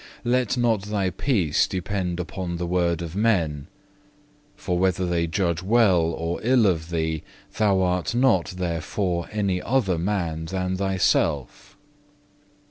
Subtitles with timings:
[0.23, 0.29] 2.
[0.31, 3.67] "Let not thy peace depend upon the word of men;
[4.55, 7.21] for whether they judge well or ill of thee,
[7.57, 11.77] thou art not therefore any other man than thyself.